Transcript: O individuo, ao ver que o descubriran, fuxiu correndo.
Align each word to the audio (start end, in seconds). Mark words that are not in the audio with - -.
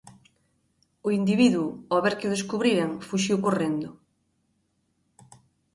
O 1.07 1.09
individuo, 1.19 1.69
ao 1.91 1.99
ver 2.05 2.15
que 2.19 2.27
o 2.29 2.33
descubriran, 2.35 2.91
fuxiu 3.09 3.37
correndo. 3.45 3.89